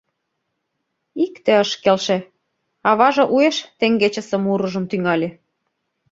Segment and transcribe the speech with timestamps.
[1.23, 2.17] Икте ыш келше:
[2.89, 5.29] аваже уэш теҥгечысе мурыжым тӱҥале.